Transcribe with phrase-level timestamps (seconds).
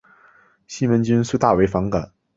[0.67, 2.11] 西门君遂大为反感。